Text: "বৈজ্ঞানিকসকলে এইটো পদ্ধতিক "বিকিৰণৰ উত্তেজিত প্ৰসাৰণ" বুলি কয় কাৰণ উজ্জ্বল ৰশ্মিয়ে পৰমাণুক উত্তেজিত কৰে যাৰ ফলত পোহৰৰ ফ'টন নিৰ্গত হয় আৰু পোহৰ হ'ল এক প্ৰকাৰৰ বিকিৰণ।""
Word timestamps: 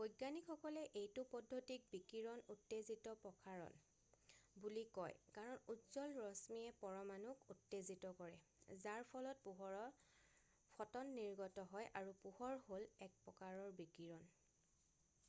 "বৈজ্ঞানিকসকলে 0.00 0.82
এইটো 1.00 1.24
পদ্ধতিক 1.32 1.84
"বিকিৰণৰ 1.94 2.44
উত্তেজিত 2.54 3.12
প্ৰসাৰণ" 3.26 3.74
বুলি 4.62 4.84
কয় 5.00 5.18
কাৰণ 5.40 5.60
উজ্জ্বল 5.76 6.16
ৰশ্মিয়ে 6.22 6.72
পৰমাণুক 6.86 7.44
উত্তেজিত 7.58 8.14
কৰে 8.24 8.82
যাৰ 8.88 9.04
ফলত 9.12 9.44
পোহৰৰ 9.50 9.94
ফ'টন 10.78 11.14
নিৰ্গত 11.22 11.68
হয় 11.76 11.92
আৰু 12.02 12.16
পোহৰ 12.28 12.58
হ'ল 12.70 12.90
এক 13.08 13.22
প্ৰকাৰৰ 13.28 13.78
বিকিৰণ।"" 13.82 14.30